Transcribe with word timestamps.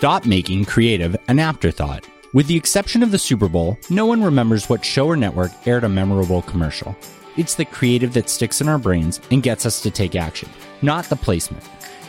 Stop 0.00 0.24
making 0.24 0.64
creative 0.64 1.14
an 1.28 1.38
afterthought. 1.38 2.08
With 2.32 2.46
the 2.46 2.56
exception 2.56 3.02
of 3.02 3.10
the 3.10 3.18
Super 3.18 3.50
Bowl, 3.50 3.76
no 3.90 4.06
one 4.06 4.24
remembers 4.24 4.66
what 4.66 4.82
show 4.82 5.06
or 5.06 5.14
network 5.14 5.50
aired 5.66 5.84
a 5.84 5.90
memorable 5.90 6.40
commercial. 6.40 6.96
It's 7.36 7.54
the 7.54 7.66
creative 7.66 8.14
that 8.14 8.30
sticks 8.30 8.62
in 8.62 8.68
our 8.70 8.78
brains 8.78 9.20
and 9.30 9.42
gets 9.42 9.66
us 9.66 9.82
to 9.82 9.90
take 9.90 10.16
action, 10.16 10.48
not 10.80 11.04
the 11.04 11.16
placement. 11.16 11.62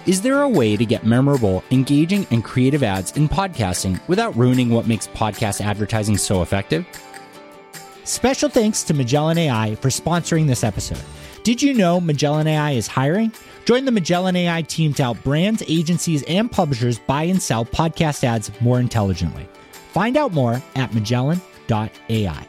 Is 0.05 0.21
there 0.21 0.41
a 0.41 0.47
way 0.47 0.77
to 0.77 0.85
get 0.85 1.05
memorable, 1.05 1.65
engaging, 1.69 2.25
and 2.31 2.45
creative 2.45 2.81
ads 2.81 3.17
in 3.17 3.27
podcasting 3.27 3.99
without 4.07 4.37
ruining 4.37 4.69
what 4.69 4.87
makes 4.87 5.07
podcast 5.09 5.59
advertising 5.59 6.17
so 6.17 6.41
effective? 6.41 6.85
Special 8.05 8.47
thanks 8.47 8.83
to 8.83 8.93
Magellan 8.93 9.37
AI 9.37 9.75
for 9.75 9.89
sponsoring 9.89 10.47
this 10.47 10.63
episode. 10.63 11.03
Did 11.43 11.61
you 11.61 11.73
know 11.73 11.99
Magellan 11.99 12.47
AI 12.47 12.71
is 12.71 12.87
hiring? 12.87 13.33
Join 13.65 13.85
the 13.85 13.91
Magellan 13.91 14.35
AI 14.35 14.63
team 14.63 14.93
to 14.95 15.03
help 15.03 15.21
brands, 15.23 15.63
agencies, 15.67 16.23
and 16.23 16.51
publishers 16.51 16.97
buy 16.97 17.23
and 17.23 17.41
sell 17.41 17.63
podcast 17.63 18.23
ads 18.23 18.49
more 18.59 18.79
intelligently. 18.79 19.47
Find 19.71 20.17
out 20.17 20.33
more 20.33 20.61
at 20.75 20.93
magellan.ai. 20.93 22.47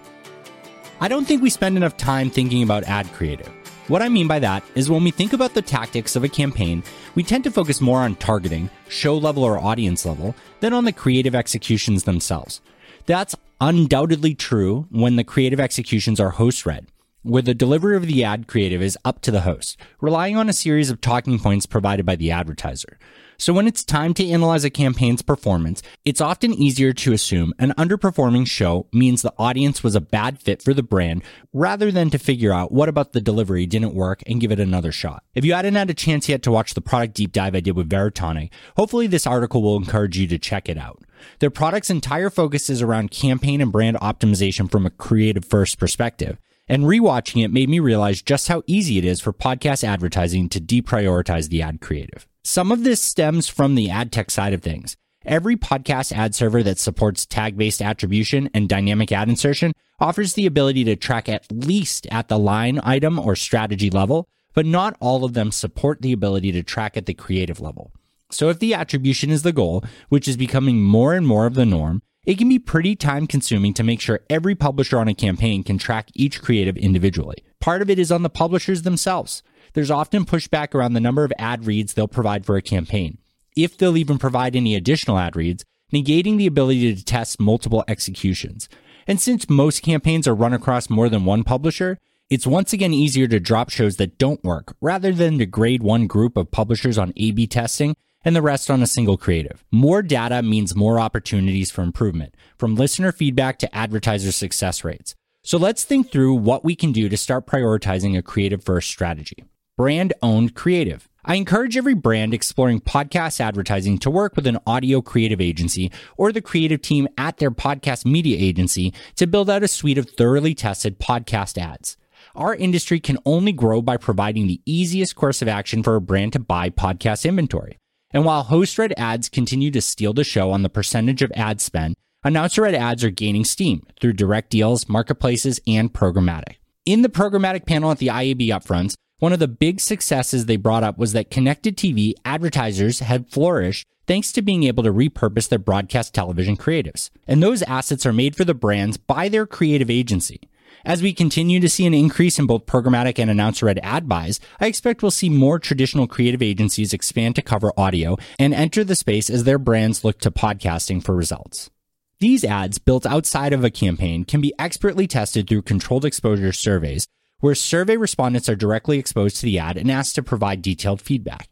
I 1.01 1.09
don't 1.09 1.25
think 1.27 1.43
we 1.43 1.51
spend 1.51 1.77
enough 1.77 1.97
time 1.97 2.31
thinking 2.31 2.63
about 2.63 2.85
ad 2.85 3.13
creative. 3.13 3.49
What 3.89 4.01
I 4.01 4.09
mean 4.09 4.29
by 4.29 4.39
that 4.39 4.63
is 4.75 4.89
when 4.89 5.05
we 5.05 5.11
think 5.11 5.33
about 5.33 5.53
the 5.53 5.61
tactics 5.61 6.17
of 6.17 6.25
a 6.25 6.29
campaign, 6.29 6.83
we 7.15 7.23
tend 7.23 7.45
to 7.45 7.51
focus 7.51 7.81
more 7.81 7.99
on 7.99 8.15
targeting, 8.17 8.71
show 8.89 9.19
level 9.19 9.45
or 9.45 9.59
audience 9.59 10.07
level, 10.07 10.35
than 10.61 10.73
on 10.73 10.85
the 10.85 10.93
creative 10.93 11.35
executions 11.35 12.05
themselves. 12.05 12.61
That's 13.05 13.35
undoubtedly 13.61 14.35
true 14.35 14.87
when 14.91 15.17
the 15.17 15.25
creative 15.25 15.61
executions 15.61 16.21
are 16.21 16.31
host 16.31 16.65
read 16.65 16.87
where 17.23 17.43
the 17.43 17.55
delivery 17.55 17.97
of 17.97 18.07
the 18.07 18.25
ad 18.25 18.47
creative 18.47 18.83
is 18.83 18.99
up 19.05 19.21
to 19.23 19.31
the 19.31 19.43
host, 19.43 19.77
relying 20.01 20.37
on 20.37 20.49
a 20.49 20.53
series 20.53 20.91
of 20.91 21.01
talking 21.01 21.39
points 21.39 21.67
provided 21.67 22.05
by 22.05 22.17
the 22.17 22.31
advertiser. 22.31 22.99
So 23.39 23.53
when 23.53 23.67
it's 23.67 23.85
time 23.85 24.15
to 24.15 24.29
analyze 24.29 24.63
a 24.63 24.71
campaign's 24.71 25.23
performance, 25.23 25.83
it's 26.05 26.21
often 26.21 26.55
easier 26.55 26.93
to 26.93 27.13
assume 27.13 27.53
an 27.59 27.73
underperforming 27.77 28.47
show 28.47 28.87
means 28.93 29.23
the 29.23 29.35
audience 29.37 29.83
was 29.83 29.97
a 29.97 30.01
bad 30.01 30.39
fit 30.39 30.63
for 30.63 30.73
the 30.73 30.83
brand 30.83 31.25
rather 31.53 31.91
than 31.91 32.09
to 32.11 32.19
figure 32.19 32.53
out 32.53 32.71
what 32.71 32.89
about 32.89 33.13
the 33.13 33.21
delivery 33.21 33.67
didn't 33.67 33.95
work 33.95 34.23
and 34.29 34.41
give 34.41 34.53
it 34.53 34.61
another 34.61 34.93
shot. 34.93 35.25
If 35.35 35.45
you 35.45 35.55
hadn't 35.55 35.75
had 35.75 35.91
a 35.91 35.95
chance 35.95 36.29
yet 36.29 36.43
to 36.43 36.53
watch 36.53 36.75
the 36.75 36.81
product 36.81 37.15
deep 37.15 37.33
dive 37.33 37.57
I 37.57 37.61
did 37.61 37.77
with 37.77 37.89
Veritonic, 37.89 38.51
hopefully 38.77 39.09
this 39.09 39.27
article 39.27 39.61
will 39.61 39.77
encourage 39.77 40.17
you 40.17 40.29
to 40.29 40.39
check 40.39 40.69
it 40.69 40.79
out. 40.79 41.03
Their 41.41 41.51
product's 41.51 41.91
entire 41.91 42.31
focus 42.31 42.71
is 42.71 42.81
around 42.81 43.11
campaign 43.11 43.61
and 43.61 43.73
brand 43.73 43.97
optimization 43.97 44.71
from 44.71 44.87
a 44.87 44.91
creative 44.91 45.45
first 45.45 45.79
perspective. 45.79 46.39
And 46.69 46.85
rewatching 46.85 47.45
it 47.45 47.51
made 47.53 47.69
me 47.69 47.81
realize 47.81 48.23
just 48.23 48.49
how 48.49 48.63
easy 48.67 48.99
it 48.99 49.05
is 49.05 49.21
for 49.21 49.33
podcast 49.33 49.85
advertising 49.85 50.49
to 50.51 50.61
deprioritize 50.61 51.49
the 51.49 51.63
ad 51.63 51.81
creative. 51.81 52.27
Some 52.45 52.73
of 52.73 52.85
this 52.85 53.03
stems 53.03 53.49
from 53.49 53.75
the 53.75 53.91
ad 53.91 54.13
tech 54.13 54.31
side 54.31 54.53
of 54.53 54.63
things. 54.63 54.97
Every 55.25 55.57
podcast 55.57 56.13
ad 56.13 56.35
server 56.35 56.63
that 56.63 56.79
supports 56.79 57.27
tag 57.27 57.57
based 57.57 57.81
attribution 57.81 58.51
and 58.55 58.69
dynamic 58.69 59.13
ad 59.13 59.29
insertion 59.29 59.73
offers 60.01 60.35
the 60.35 60.47
ability 60.47 60.85
to 60.85 60.97
track 60.97 61.29
at 61.29 61.51
least 61.51 62.07
at 62.11 62.29
the 62.29 62.39
line 62.39 62.81
item 62.83 63.19
or 63.19 63.37
strategy 63.37 63.91
level, 63.91 64.29
but 64.55 64.67
not 64.67 64.97
all 64.99 65.25
of 65.25 65.35
them 65.35 65.53
support 65.53 66.03
the 66.03 66.13
ability 66.13 66.51
to 66.53 66.63
track 66.63 66.97
at 66.97 67.07
the 67.07 67.15
creative 67.15 67.61
level. 67.61 67.93
So 68.31 68.49
if 68.49 68.59
the 68.59 68.75
attribution 68.75 69.31
is 69.31 69.43
the 69.43 69.53
goal, 69.53 69.85
which 70.09 70.27
is 70.27 70.37
becoming 70.37 70.83
more 70.83 71.15
and 71.15 71.27
more 71.27 71.47
of 71.47 71.55
the 71.55 71.67
norm, 71.67 72.03
it 72.25 72.39
can 72.39 72.49
be 72.49 72.59
pretty 72.59 72.95
time 72.95 73.27
consuming 73.27 73.75
to 73.75 73.83
make 73.83 74.01
sure 74.01 74.21
every 74.31 74.55
publisher 74.55 74.99
on 74.99 75.09
a 75.09 75.15
campaign 75.15 75.65
can 75.65 75.79
track 75.79 76.09
each 76.15 76.41
creative 76.41 76.77
individually. 76.77 77.37
Part 77.61 77.83
of 77.83 77.91
it 77.91 77.99
is 77.99 78.13
on 78.13 78.23
the 78.23 78.31
publishers 78.31 78.83
themselves. 78.83 79.43
There's 79.75 79.91
often 79.91 80.25
pushback 80.25 80.75
around 80.75 80.93
the 80.93 81.01
number 81.01 81.25
of 81.25 81.33
ad 81.39 81.67
reads 81.67 81.95
they'll 81.95 82.09
provide 82.09 82.47
for 82.47 82.57
a 82.57 82.63
campaign, 82.63 83.19
if 83.57 83.77
they'll 83.77 83.97
even 83.97 84.19
provide 84.19 84.55
any 84.55 84.77
additional 84.77 85.19
ad 85.19 85.35
reads, 85.35 85.65
negating 85.93 86.37
the 86.39 86.47
ability 86.47 86.95
to 86.95 87.05
test 87.05 87.41
multiple 87.41 87.85
executions. 87.89 88.69
And 89.07 89.21
since 89.21 89.51
most 89.51 89.83
campaigns 89.83 90.29
are 90.29 90.35
run 90.35 90.53
across 90.53 90.89
more 90.89 91.09
than 91.09 91.25
one 91.25 91.43
publisher, 91.43 91.99
it's 92.31 92.47
once 92.47 92.73
again 92.73 92.95
easier 92.95 93.27
to 93.27 93.41
drop 93.41 93.69
shows 93.69 93.97
that 93.97 94.17
don't 94.17 94.43
work 94.45 94.77
rather 94.81 95.13
than 95.13 95.39
to 95.39 95.47
grade 95.47 95.83
one 95.83 96.07
group 96.07 96.37
of 96.37 96.51
publishers 96.51 96.97
on 96.97 97.13
A 97.17 97.33
B 97.33 97.47
testing 97.47 97.95
and 98.25 98.37
the 98.37 98.43
rest 98.43 98.71
on 98.71 98.83
a 98.83 98.87
single 98.87 99.17
creative. 99.17 99.65
More 99.71 100.03
data 100.03 100.43
means 100.43 100.75
more 100.75 101.01
opportunities 101.01 101.71
for 101.71 101.83
improvement, 101.83 102.35
from 102.59 102.75
listener 102.75 103.13
feedback 103.13 103.59
to 103.61 103.75
advertiser 103.75 104.33
success 104.33 104.85
rates. 104.85 105.15
So 105.43 105.59
let's 105.59 105.85
think 105.85 106.11
through 106.11 106.35
what 106.35 106.65
we 106.65 106.77
can 106.77 106.93
do 106.93 107.09
to 107.09 107.17
start 107.17 107.47
prioritizing 107.47 108.17
a 108.17 108.23
creative 108.23 108.63
first 108.63 108.89
strategy. 108.89 109.45
Brand 109.77 110.13
owned 110.23 110.55
creative. 110.55 111.09
I 111.25 111.37
encourage 111.37 111.77
every 111.77 111.95
brand 111.95 112.35
exploring 112.35 112.81
podcast 112.81 113.41
advertising 113.41 113.99
to 113.99 114.11
work 114.11 114.37
with 114.37 114.47
an 114.47 114.59
audio 114.67 115.01
creative 115.01 115.41
agency 115.41 115.91
or 116.17 116.31
the 116.31 116.41
creative 116.41 116.83
team 116.83 117.09
at 117.17 117.39
their 117.39 117.51
podcast 117.51 118.05
media 118.05 118.37
agency 118.39 118.93
to 119.17 119.27
build 119.27 119.49
out 119.49 119.63
a 119.63 119.69
suite 119.69 119.99
of 119.99 120.11
thoroughly 120.11 120.55
tested 120.55 120.99
podcast 120.99 121.59
ads. 121.59 121.97
Our 122.35 122.55
industry 122.55 123.01
can 123.01 123.19
only 123.25 123.53
grow 123.53 123.83
by 123.83 123.97
providing 123.97 124.47
the 124.47 124.61
easiest 124.65 125.17
course 125.17 125.43
of 125.43 125.49
action 125.49 125.83
for 125.83 125.97
a 125.97 126.01
brand 126.01 126.33
to 126.35 126.39
buy 126.39 126.71
podcast 126.71 127.25
inventory. 127.25 127.79
And 128.13 128.25
while 128.25 128.43
host 128.45 128.79
read 128.79 128.95
ads 128.97 129.29
continue 129.29 129.71
to 129.71 129.81
steal 129.81 130.13
the 130.13 130.25
show 130.25 130.51
on 130.51 130.63
the 130.63 130.69
percentage 130.69 131.23
of 131.23 131.33
ad 131.35 131.61
spend, 131.61 131.97
announcer 132.23 132.63
read 132.63 132.75
ads 132.75 133.03
are 133.05 133.11
gaining 133.11 133.45
steam 133.45 133.87
through 134.01 134.15
direct 134.15 134.51
deals, 134.51 134.89
marketplaces, 134.89 135.61
and 135.67 135.93
programmatic. 135.93 136.57
In 136.85 137.03
the 137.03 137.09
programmatic 137.09 137.67
panel 137.67 137.91
at 137.91 137.99
the 137.99 138.09
IAB 138.09 138.49
upfronts, 138.49 138.95
one 139.19 139.33
of 139.33 139.39
the 139.39 139.49
big 139.49 139.81
successes 139.81 140.47
they 140.47 140.57
brought 140.57 140.83
up 140.83 140.99
was 140.99 141.13
that 141.13 141.31
connected 141.31 141.77
TV 141.77 142.15
advertisers 142.25 142.99
had 142.99 143.31
flourished 143.31 143.87
thanks 144.07 144.33
to 144.33 144.43
being 144.43 144.65
able 144.65 144.83
to 144.83 144.93
repurpose 144.93 145.49
their 145.49 145.61
broadcast 145.61 146.13
television 146.13 146.57
creatives. 146.57 147.09
And 147.29 147.41
those 147.41 147.63
assets 147.63 148.05
are 148.05 148.13
made 148.13 148.35
for 148.35 148.45
the 148.45 148.53
brands 148.53 148.97
by 148.97 149.29
their 149.29 149.47
creative 149.47 149.91
agency. 149.91 150.41
As 150.85 151.01
we 151.01 151.13
continue 151.13 151.61
to 151.61 151.69
see 151.69 151.87
an 151.87 151.95
increase 151.95 152.39
in 152.39 152.47
both 152.47 152.67
programmatic 152.67 153.19
and 153.21 153.31
announcer 153.31 153.67
read 153.67 153.79
ad 153.85 154.09
buys, 154.09 154.41
I 154.61 154.67
expect 154.67 155.01
we'll 155.01 155.13
see 155.13 155.29
more 155.29 155.61
traditional 155.61 156.09
creative 156.09 156.43
agencies 156.43 156.93
expand 156.93 157.37
to 157.37 157.43
cover 157.43 157.73
audio 157.77 158.17
and 158.39 158.53
enter 158.53 158.83
the 158.83 158.97
space 158.97 159.31
as 159.31 159.45
their 159.45 159.59
brands 159.59 160.05
look 160.05 160.19
to 160.21 160.31
podcasting 160.33 161.03
for 161.03 161.15
results. 161.15 161.71
These 162.19 162.45
ads 162.45 162.79
built 162.79 163.07
outside 163.07 163.53
of 163.53 163.65
a 163.65 163.71
campaign 163.71 164.25
can 164.25 164.41
be 164.41 164.55
expertly 164.59 165.07
tested 165.07 165.49
through 165.49 165.63
controlled 165.63 166.05
exposure 166.05 166.53
surveys, 166.53 167.07
where 167.39 167.55
survey 167.55 167.97
respondents 167.97 168.49
are 168.49 168.57
directly 168.57 168.99
exposed 168.99 169.37
to 169.37 169.47
the 169.47 169.59
ad 169.59 169.77
and 169.77 169.91
asked 169.91 170.17
to 170.17 170.23
provide 170.23 170.63
detailed 170.63 171.01
feedback. 171.01 171.49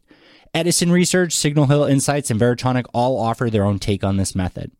Edison 0.53 0.91
Research, 0.91 1.33
Signal 1.33 1.67
Hill 1.67 1.85
Insights, 1.85 2.29
and 2.31 2.39
Veritonic 2.39 2.85
all 2.93 3.17
offer 3.17 3.49
their 3.49 3.63
own 3.63 3.79
take 3.79 4.03
on 4.03 4.17
this 4.17 4.35
method. 4.35 4.71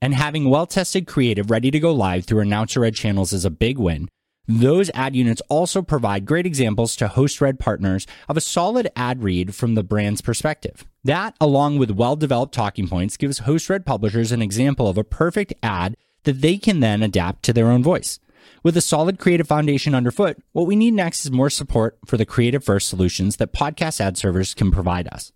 And 0.00 0.14
having 0.14 0.48
well 0.48 0.66
tested 0.66 1.06
creative 1.06 1.50
ready 1.50 1.70
to 1.70 1.80
go 1.80 1.92
live 1.92 2.24
through 2.24 2.40
announcer 2.40 2.80
read 2.80 2.94
channels 2.94 3.32
is 3.32 3.44
a 3.44 3.50
big 3.50 3.78
win. 3.78 4.08
Those 4.46 4.90
ad 4.94 5.14
units 5.14 5.42
also 5.50 5.82
provide 5.82 6.24
great 6.24 6.46
examples 6.46 6.96
to 6.96 7.08
host 7.08 7.40
read 7.40 7.58
partners 7.58 8.06
of 8.30 8.36
a 8.38 8.40
solid 8.40 8.90
ad 8.96 9.22
read 9.22 9.54
from 9.54 9.74
the 9.74 9.82
brand's 9.82 10.22
perspective. 10.22 10.86
That, 11.04 11.34
along 11.38 11.78
with 11.78 11.90
well 11.90 12.16
developed 12.16 12.54
talking 12.54 12.88
points, 12.88 13.18
gives 13.18 13.40
host 13.40 13.68
read 13.68 13.84
publishers 13.84 14.32
an 14.32 14.40
example 14.40 14.88
of 14.88 14.96
a 14.96 15.04
perfect 15.04 15.52
ad 15.62 15.96
that 16.24 16.40
they 16.40 16.56
can 16.56 16.80
then 16.80 17.02
adapt 17.02 17.42
to 17.44 17.52
their 17.52 17.66
own 17.66 17.82
voice. 17.82 18.18
With 18.62 18.76
a 18.76 18.80
solid 18.80 19.18
creative 19.18 19.46
foundation 19.46 19.94
underfoot, 19.94 20.38
what 20.52 20.66
we 20.66 20.76
need 20.76 20.94
next 20.94 21.24
is 21.24 21.30
more 21.30 21.50
support 21.50 21.98
for 22.06 22.16
the 22.16 22.24
creative 22.24 22.64
first 22.64 22.88
solutions 22.88 23.36
that 23.36 23.52
podcast 23.52 24.00
ad 24.00 24.16
servers 24.16 24.54
can 24.54 24.70
provide 24.70 25.08
us. 25.08 25.30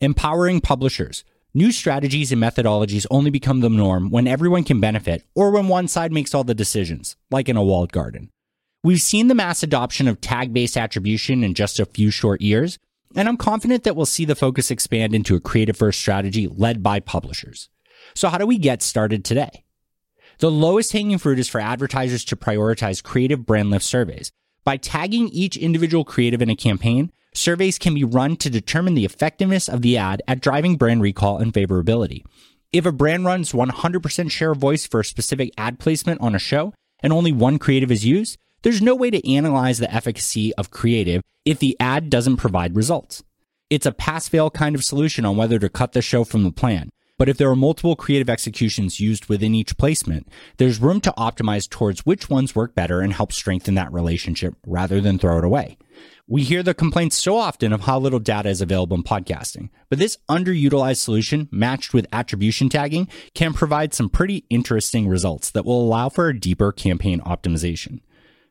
Empowering 0.00 0.60
publishers. 0.60 1.24
New 1.56 1.72
strategies 1.72 2.32
and 2.32 2.42
methodologies 2.42 3.06
only 3.10 3.30
become 3.30 3.60
the 3.60 3.70
norm 3.70 4.10
when 4.10 4.28
everyone 4.28 4.62
can 4.62 4.78
benefit 4.78 5.24
or 5.34 5.50
when 5.50 5.68
one 5.68 5.88
side 5.88 6.12
makes 6.12 6.34
all 6.34 6.44
the 6.44 6.54
decisions, 6.54 7.16
like 7.30 7.48
in 7.48 7.56
a 7.56 7.64
walled 7.64 7.92
garden. 7.92 8.28
We've 8.84 9.00
seen 9.00 9.28
the 9.28 9.34
mass 9.34 9.62
adoption 9.62 10.06
of 10.06 10.20
tag 10.20 10.52
based 10.52 10.76
attribution 10.76 11.42
in 11.42 11.54
just 11.54 11.80
a 11.80 11.86
few 11.86 12.10
short 12.10 12.42
years, 12.42 12.78
and 13.14 13.26
I'm 13.26 13.38
confident 13.38 13.84
that 13.84 13.96
we'll 13.96 14.04
see 14.04 14.26
the 14.26 14.34
focus 14.34 14.70
expand 14.70 15.14
into 15.14 15.34
a 15.34 15.40
creative 15.40 15.78
first 15.78 15.98
strategy 15.98 16.46
led 16.46 16.82
by 16.82 17.00
publishers. 17.00 17.70
So, 18.14 18.28
how 18.28 18.36
do 18.36 18.44
we 18.44 18.58
get 18.58 18.82
started 18.82 19.24
today? 19.24 19.64
The 20.40 20.50
lowest 20.50 20.92
hanging 20.92 21.16
fruit 21.16 21.38
is 21.38 21.48
for 21.48 21.62
advertisers 21.62 22.26
to 22.26 22.36
prioritize 22.36 23.02
creative 23.02 23.46
brand 23.46 23.70
lift 23.70 23.86
surveys. 23.86 24.30
By 24.62 24.76
tagging 24.76 25.30
each 25.30 25.56
individual 25.56 26.04
creative 26.04 26.42
in 26.42 26.50
a 26.50 26.54
campaign, 26.54 27.12
surveys 27.36 27.78
can 27.78 27.94
be 27.94 28.04
run 28.04 28.36
to 28.36 28.50
determine 28.50 28.94
the 28.94 29.04
effectiveness 29.04 29.68
of 29.68 29.82
the 29.82 29.96
ad 29.96 30.22
at 30.26 30.40
driving 30.40 30.76
brand 30.76 31.02
recall 31.02 31.38
and 31.38 31.52
favorability. 31.52 32.24
If 32.72 32.86
a 32.86 32.92
brand 32.92 33.24
runs 33.24 33.52
100% 33.52 34.30
share 34.30 34.52
of 34.52 34.58
voice 34.58 34.86
for 34.86 35.00
a 35.00 35.04
specific 35.04 35.50
ad 35.56 35.78
placement 35.78 36.20
on 36.20 36.34
a 36.34 36.38
show 36.38 36.74
and 37.00 37.12
only 37.12 37.32
one 37.32 37.58
creative 37.58 37.90
is 37.90 38.04
used, 38.04 38.38
there's 38.62 38.82
no 38.82 38.94
way 38.94 39.10
to 39.10 39.32
analyze 39.32 39.78
the 39.78 39.92
efficacy 39.92 40.54
of 40.54 40.70
creative 40.70 41.22
if 41.44 41.58
the 41.58 41.76
ad 41.78 42.10
doesn't 42.10 42.38
provide 42.38 42.76
results. 42.76 43.22
It's 43.70 43.86
a 43.86 43.92
pass 43.92 44.28
fail 44.28 44.50
kind 44.50 44.74
of 44.74 44.84
solution 44.84 45.24
on 45.24 45.36
whether 45.36 45.58
to 45.58 45.68
cut 45.68 45.92
the 45.92 46.02
show 46.02 46.24
from 46.24 46.44
the 46.44 46.52
plan. 46.52 46.90
But 47.18 47.28
if 47.28 47.38
there 47.38 47.48
are 47.48 47.56
multiple 47.56 47.96
creative 47.96 48.28
executions 48.28 49.00
used 49.00 49.26
within 49.26 49.54
each 49.54 49.78
placement, 49.78 50.28
there's 50.58 50.80
room 50.80 51.00
to 51.00 51.14
optimize 51.16 51.68
towards 51.68 52.04
which 52.04 52.28
ones 52.28 52.54
work 52.54 52.74
better 52.74 53.00
and 53.00 53.12
help 53.12 53.32
strengthen 53.32 53.74
that 53.76 53.92
relationship 53.92 54.54
rather 54.66 55.00
than 55.00 55.18
throw 55.18 55.38
it 55.38 55.44
away. 55.44 55.78
We 56.28 56.42
hear 56.42 56.64
the 56.64 56.74
complaints 56.74 57.16
so 57.16 57.36
often 57.36 57.72
of 57.72 57.82
how 57.82 58.00
little 58.00 58.18
data 58.18 58.48
is 58.48 58.60
available 58.60 58.96
in 58.96 59.04
podcasting, 59.04 59.70
but 59.88 60.00
this 60.00 60.18
underutilized 60.28 60.96
solution 60.96 61.48
matched 61.52 61.94
with 61.94 62.08
attribution 62.12 62.68
tagging 62.68 63.06
can 63.32 63.52
provide 63.52 63.94
some 63.94 64.08
pretty 64.08 64.44
interesting 64.50 65.06
results 65.06 65.52
that 65.52 65.64
will 65.64 65.80
allow 65.80 66.08
for 66.08 66.26
a 66.26 66.36
deeper 66.36 66.72
campaign 66.72 67.20
optimization. 67.20 68.00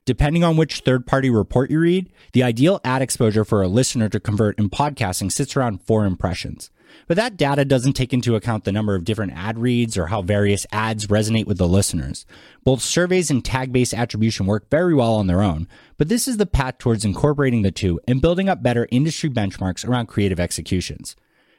Depending 0.05 0.41
on 0.41 0.55
which 0.55 0.79
third 0.85 1.05
party 1.05 1.29
report 1.29 1.69
you 1.69 1.81
read, 1.81 2.13
the 2.31 2.43
ideal 2.43 2.79
ad 2.85 3.01
exposure 3.01 3.43
for 3.43 3.61
a 3.61 3.67
listener 3.67 4.07
to 4.07 4.21
convert 4.21 4.57
in 4.57 4.69
podcasting 4.69 5.29
sits 5.29 5.57
around 5.57 5.81
four 5.81 6.05
impressions. 6.05 6.69
But 7.07 7.17
that 7.17 7.37
data 7.37 7.65
doesn't 7.65 7.93
take 7.93 8.13
into 8.13 8.35
account 8.35 8.63
the 8.63 8.71
number 8.71 8.95
of 8.95 9.03
different 9.03 9.33
ad 9.33 9.59
reads 9.59 9.97
or 9.97 10.07
how 10.07 10.21
various 10.21 10.65
ads 10.71 11.07
resonate 11.07 11.45
with 11.45 11.57
the 11.57 11.67
listeners. 11.67 12.25
Both 12.63 12.81
surveys 12.81 13.29
and 13.29 13.43
tag 13.43 13.71
based 13.71 13.93
attribution 13.93 14.45
work 14.45 14.69
very 14.69 14.93
well 14.93 15.15
on 15.15 15.27
their 15.27 15.41
own, 15.41 15.67
but 15.97 16.09
this 16.09 16.27
is 16.27 16.37
the 16.37 16.45
path 16.45 16.77
towards 16.77 17.05
incorporating 17.05 17.61
the 17.61 17.71
two 17.71 17.99
and 18.07 18.21
building 18.21 18.49
up 18.49 18.63
better 18.63 18.87
industry 18.91 19.29
benchmarks 19.29 19.87
around 19.87 20.07
creative 20.07 20.39
executions. 20.39 21.15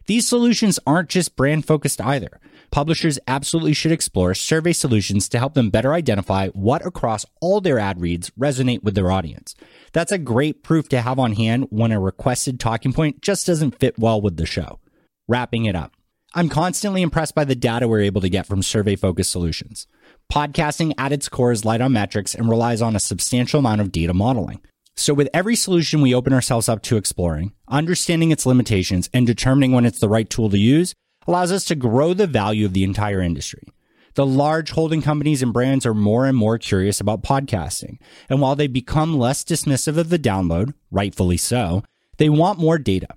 These 0.07 0.29
solutions 0.29 0.79
aren't 0.87 1.09
just 1.09 1.37
brand 1.37 1.67
focused 1.67 2.01
either. 2.01 2.41
Publishers 2.71 3.19
absolutely 3.27 3.75
should 3.75 3.93
explore 3.93 4.35
survey 4.35 4.73
solutions 4.73 5.29
to 5.29 5.39
help 5.39 5.55
them 5.55 5.71
better 5.71 5.95
identify 5.95 6.49
what 6.49 6.85
across 6.85 7.27
all 7.41 7.61
their 7.61 7.79
ad 7.79 8.01
reads 8.01 8.31
resonate 8.39 8.83
with 8.83 8.95
their 8.95 9.11
audience. 9.11 9.55
That's 9.93 10.13
a 10.13 10.19
great 10.19 10.63
proof 10.63 10.89
to 10.91 11.01
have 11.01 11.19
on 11.19 11.33
hand 11.33 11.67
when 11.71 11.93
a 11.93 12.01
requested 12.01 12.61
talking 12.61 12.93
point 12.93 13.21
just 13.21 13.47
doesn't 13.47 13.79
fit 13.79 13.99
well 13.99 14.21
with 14.21 14.37
the 14.37 14.47
show. 14.47 14.79
Wrapping 15.29 15.65
it 15.65 15.75
up. 15.75 15.93
I'm 16.35 16.49
constantly 16.49 17.03
impressed 17.03 17.35
by 17.35 17.45
the 17.45 17.57
data 17.57 17.89
we're 17.89 18.01
able 18.01 18.21
to 18.21 18.29
get 18.29 18.47
from 18.47 18.63
survey 18.63 18.95
focused 18.95 19.33
solutions. 19.33 19.89
Podcasting 20.33 20.93
at 20.99 21.11
its 21.11 21.29
core 21.29 21.51
is 21.51 21.65
light 21.65 21.81
on 21.81 21.95
metrics 21.95 22.33
and 22.33 22.49
relies 22.49 22.81
on 22.81 22.95
a 22.95 23.01
substantial 23.01 23.59
amount 23.59 23.81
of 23.81 23.91
data 23.91 24.15
modeling. 24.15 24.61
So 24.95 25.15
with 25.15 25.29
every 25.35 25.57
solution 25.57 26.01
we 26.01 26.15
open 26.15 26.33
ourselves 26.33 26.69
up 26.69 26.81
to 26.83 26.97
exploring, 26.97 27.53
understanding 27.67 28.31
its 28.31 28.47
limitations 28.47 29.11
and 29.13 29.27
determining 29.27 29.73
when 29.73 29.85
it's 29.85 29.99
the 29.99 30.09
right 30.09 30.31
tool 30.31 30.49
to 30.51 30.59
use 30.59 30.95
allows 31.27 31.51
us 31.51 31.65
to 31.65 31.75
grow 31.75 32.15
the 32.15 32.29
value 32.29 32.65
of 32.65 32.73
the 32.73 32.85
entire 32.85 33.21
industry. 33.21 33.67
The 34.15 34.25
large 34.25 34.71
holding 34.71 35.03
companies 35.03 35.43
and 35.43 35.53
brands 35.53 35.85
are 35.85 35.93
more 35.93 36.25
and 36.25 36.39
more 36.39 36.57
curious 36.57 37.01
about 37.01 37.25
podcasting. 37.25 37.99
And 38.31 38.41
while 38.41 38.55
they 38.55 38.69
become 38.69 39.19
less 39.19 39.43
dismissive 39.43 39.99
of 39.99 40.09
the 40.09 40.21
download, 40.21 40.73
rightfully 40.93 41.37
so, 41.37 41.83
they 42.19 42.29
want 42.29 42.61
more 42.61 42.79
data. 42.79 43.09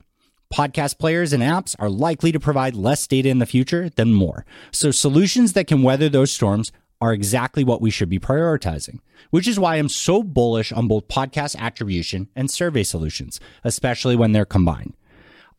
Podcast 0.54 0.98
players 0.98 1.32
and 1.32 1.44
apps 1.44 1.76
are 1.78 1.92
likely 1.92 2.32
to 2.32 2.40
provide 2.40 2.74
less 2.74 3.06
data 3.06 3.30
in 3.30 3.38
the 3.38 3.46
future 3.46 3.90
than 3.90 4.14
more. 4.14 4.46
So 4.72 4.90
solutions 4.90 5.54
that 5.54 5.68
can 5.68 5.84
weather 5.84 6.10
those 6.10 6.32
storms 6.32 6.72
are 7.00 7.14
exactly 7.14 7.64
what 7.64 7.82
we 7.82 7.92
should 7.92 8.10
be 8.10 8.18
prioritizing, 8.18 9.00
which 9.30 9.48
is 9.48 9.60
why 9.60 9.76
I'm 9.76 9.90
so 9.90 10.24
bullish 10.24 10.72
on 10.72 10.88
both 10.88 11.08
podcast 11.08 11.56
attribution 11.58 12.30
and 12.36 12.50
survey 12.50 12.82
solutions, 12.82 13.40
especially 13.64 14.16
when 14.16 14.32
they're 14.32 14.44
combined. 14.44 14.96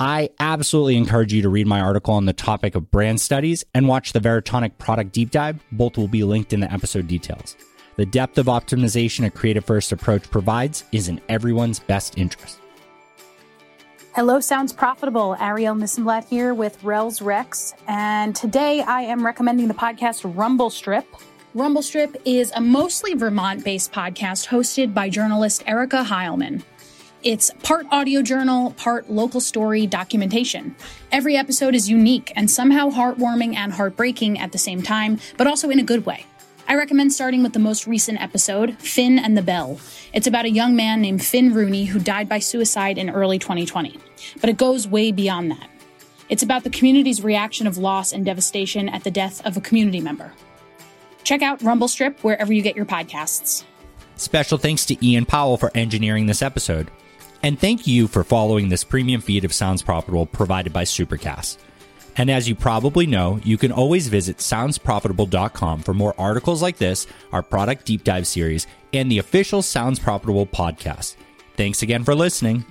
I 0.00 0.30
absolutely 0.40 0.96
encourage 0.96 1.32
you 1.32 1.42
to 1.42 1.48
read 1.48 1.68
my 1.68 1.80
article 1.80 2.14
on 2.14 2.26
the 2.26 2.32
topic 2.32 2.74
of 2.74 2.90
brand 2.90 3.20
studies 3.20 3.64
and 3.72 3.86
watch 3.86 4.12
the 4.12 4.20
Veritonic 4.20 4.76
product 4.78 5.12
deep 5.12 5.30
dive. 5.30 5.62
Both 5.70 5.98
will 5.98 6.08
be 6.08 6.24
linked 6.24 6.52
in 6.52 6.60
the 6.60 6.72
episode 6.72 7.06
details. 7.06 7.56
The 7.94 8.06
depth 8.06 8.38
of 8.38 8.46
optimization 8.46 9.24
a 9.24 9.30
creative 9.30 9.64
first 9.64 9.92
approach 9.92 10.28
provides 10.30 10.82
is 10.90 11.08
in 11.08 11.20
everyone's 11.28 11.78
best 11.78 12.18
interest. 12.18 12.58
Hello, 14.12 14.40
Sounds 14.40 14.72
Profitable. 14.72 15.36
Ariel 15.38 15.76
Nissenblatt 15.76 16.26
here 16.28 16.52
with 16.52 16.82
Rels 16.82 17.22
Rex. 17.22 17.74
And 17.86 18.34
today 18.34 18.80
I 18.80 19.02
am 19.02 19.24
recommending 19.24 19.68
the 19.68 19.74
podcast 19.74 20.28
Rumble 20.36 20.68
Strip. 20.68 21.06
Rumble 21.54 21.80
Strip 21.80 22.20
is 22.24 22.50
a 22.56 22.60
mostly 22.60 23.14
Vermont 23.14 23.62
based 23.64 23.92
podcast 23.92 24.48
hosted 24.48 24.92
by 24.92 25.10
journalist 25.10 25.62
Erica 25.64 26.02
Heilman. 26.02 26.64
It's 27.22 27.52
part 27.62 27.86
audio 27.92 28.20
journal, 28.20 28.72
part 28.72 29.08
local 29.08 29.40
story 29.40 29.86
documentation. 29.86 30.74
Every 31.12 31.36
episode 31.36 31.76
is 31.76 31.88
unique 31.88 32.32
and 32.34 32.50
somehow 32.50 32.90
heartwarming 32.90 33.54
and 33.54 33.72
heartbreaking 33.72 34.40
at 34.40 34.50
the 34.50 34.58
same 34.58 34.82
time, 34.82 35.20
but 35.36 35.46
also 35.46 35.70
in 35.70 35.78
a 35.78 35.84
good 35.84 36.04
way. 36.04 36.26
I 36.70 36.76
recommend 36.76 37.12
starting 37.12 37.42
with 37.42 37.52
the 37.52 37.58
most 37.58 37.88
recent 37.88 38.22
episode, 38.22 38.78
Finn 38.78 39.18
and 39.18 39.36
the 39.36 39.42
Bell. 39.42 39.80
It's 40.12 40.28
about 40.28 40.44
a 40.44 40.50
young 40.50 40.76
man 40.76 41.00
named 41.00 41.24
Finn 41.24 41.52
Rooney 41.52 41.84
who 41.84 41.98
died 41.98 42.28
by 42.28 42.38
suicide 42.38 42.96
in 42.96 43.10
early 43.10 43.40
2020. 43.40 43.98
But 44.40 44.50
it 44.50 44.56
goes 44.56 44.86
way 44.86 45.10
beyond 45.10 45.50
that. 45.50 45.68
It's 46.28 46.44
about 46.44 46.62
the 46.62 46.70
community's 46.70 47.24
reaction 47.24 47.66
of 47.66 47.76
loss 47.76 48.12
and 48.12 48.24
devastation 48.24 48.88
at 48.88 49.02
the 49.02 49.10
death 49.10 49.44
of 49.44 49.56
a 49.56 49.60
community 49.60 50.00
member. 50.00 50.32
Check 51.24 51.42
out 51.42 51.60
Rumble 51.60 51.88
Strip 51.88 52.20
wherever 52.20 52.52
you 52.52 52.62
get 52.62 52.76
your 52.76 52.86
podcasts. 52.86 53.64
Special 54.14 54.56
thanks 54.56 54.86
to 54.86 55.04
Ian 55.04 55.26
Powell 55.26 55.56
for 55.56 55.72
engineering 55.74 56.26
this 56.26 56.40
episode. 56.40 56.88
And 57.42 57.58
thank 57.58 57.88
you 57.88 58.06
for 58.06 58.22
following 58.22 58.68
this 58.68 58.84
premium 58.84 59.22
feed 59.22 59.44
of 59.44 59.52
Sounds 59.52 59.82
Profitable 59.82 60.26
provided 60.26 60.72
by 60.72 60.84
Supercast. 60.84 61.58
And 62.16 62.30
as 62.30 62.48
you 62.48 62.54
probably 62.54 63.06
know, 63.06 63.40
you 63.44 63.56
can 63.56 63.72
always 63.72 64.08
visit 64.08 64.38
soundsprofitable.com 64.38 65.82
for 65.82 65.94
more 65.94 66.14
articles 66.18 66.62
like 66.62 66.78
this, 66.78 67.06
our 67.32 67.42
product 67.42 67.86
deep 67.86 68.04
dive 68.04 68.26
series, 68.26 68.66
and 68.92 69.10
the 69.10 69.18
official 69.18 69.62
Sounds 69.62 69.98
Profitable 69.98 70.46
podcast. 70.46 71.16
Thanks 71.56 71.82
again 71.82 72.04
for 72.04 72.14
listening. 72.14 72.64